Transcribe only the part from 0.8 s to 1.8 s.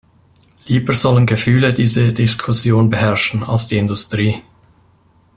sollen Gefühle